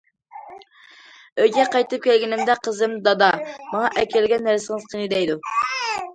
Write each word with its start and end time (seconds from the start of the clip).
ئۆيگە 1.43 1.65
قايتىپ 1.75 2.05
كەلگىنىمدە 2.07 2.57
قىزىم:‹‹ 2.69 2.97
دادا، 3.09 3.29
ماڭا 3.77 3.93
ئەكەلگەن 4.03 4.47
نەرسىڭىز 4.51 4.91
قېنى؟›› 4.93 5.15
دەيدۇ. 5.15 5.39